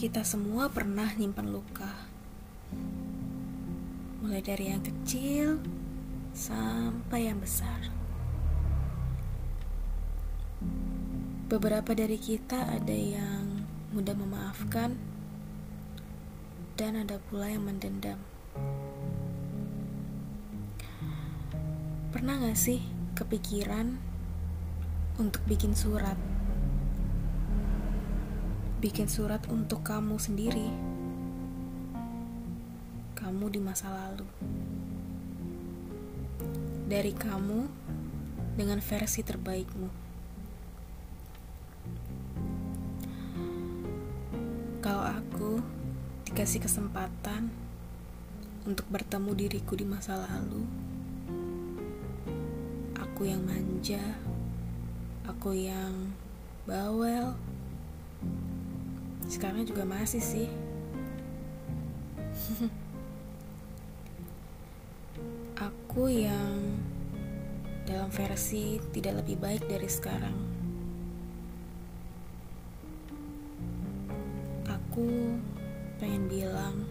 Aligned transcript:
Kita 0.00 0.24
semua 0.24 0.72
pernah 0.72 1.12
nyimpan 1.12 1.44
luka. 1.52 1.92
Mulai 4.24 4.40
dari 4.40 4.72
yang 4.72 4.80
kecil 4.80 5.60
sampai 6.32 7.28
yang 7.28 7.36
besar. 7.36 7.84
Beberapa 11.52 11.92
dari 11.92 12.16
kita 12.16 12.80
ada 12.80 12.96
yang 12.96 13.68
mudah 13.92 14.16
memaafkan 14.16 14.96
dan 16.80 16.96
ada 17.04 17.20
pula 17.28 17.52
yang 17.52 17.68
mendendam. 17.68 18.16
Pernah 22.08 22.48
gak 22.48 22.56
sih 22.56 22.80
kepikiran 23.20 24.00
untuk 25.20 25.44
bikin 25.44 25.76
surat? 25.76 26.39
Bikin 28.80 29.12
surat 29.12 29.44
untuk 29.52 29.84
kamu 29.84 30.16
sendiri. 30.16 30.72
Kamu 33.12 33.52
di 33.52 33.60
masa 33.60 33.92
lalu. 33.92 34.24
Dari 36.88 37.12
kamu 37.12 37.68
dengan 38.56 38.80
versi 38.80 39.20
terbaikmu. 39.20 39.88
Kalau 44.80 45.04
aku 45.04 45.60
dikasih 46.32 46.64
kesempatan 46.64 47.52
untuk 48.64 48.88
bertemu 48.88 49.36
diriku 49.36 49.76
di 49.76 49.84
masa 49.84 50.16
lalu, 50.24 50.64
aku 52.96 53.28
yang 53.28 53.44
manja, 53.44 54.16
aku 55.28 55.52
yang 55.52 56.16
bawel, 56.64 57.36
sekarang 59.30 59.62
juga 59.62 59.86
masih 59.86 60.18
sih. 60.18 60.50
aku 65.90 66.10
yang 66.10 66.78
dalam 67.86 68.10
versi 68.14 68.78
tidak 68.94 69.22
lebih 69.22 69.42
baik 69.42 69.66
dari 69.66 69.90
sekarang. 69.90 70.38
Aku 74.70 75.34
pengen 75.98 76.30
bilang 76.30 76.86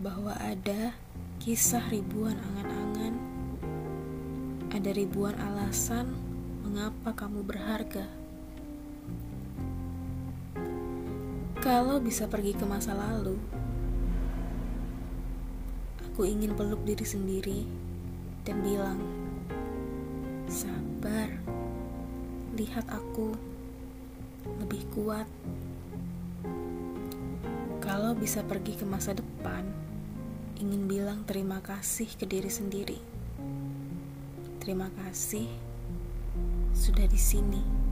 bahwa 0.00 0.32
ada 0.40 0.96
kisah 1.40 1.84
ribuan 1.92 2.40
angan-angan, 2.40 3.14
ada 4.72 4.90
ribuan 4.96 5.36
alasan 5.36 6.16
mengapa 6.64 7.12
kamu 7.12 7.44
berharga. 7.44 8.21
Kalau 11.62 12.02
bisa 12.02 12.26
pergi 12.26 12.58
ke 12.58 12.66
masa 12.66 12.90
lalu, 12.90 13.38
aku 16.02 16.26
ingin 16.26 16.58
peluk 16.58 16.82
diri 16.82 17.06
sendiri 17.06 17.62
dan 18.42 18.66
bilang, 18.66 18.98
"Sabar, 20.50 21.30
lihat 22.58 22.82
aku 22.90 23.38
lebih 24.58 24.82
kuat." 24.90 25.30
Kalau 27.78 28.18
bisa 28.18 28.42
pergi 28.42 28.74
ke 28.74 28.82
masa 28.82 29.14
depan, 29.14 29.62
ingin 30.58 30.90
bilang 30.90 31.22
terima 31.22 31.62
kasih 31.62 32.10
ke 32.10 32.26
diri 32.26 32.50
sendiri. 32.50 32.98
Terima 34.58 34.90
kasih 34.98 35.46
sudah 36.74 37.06
di 37.06 37.20
sini. 37.22 37.91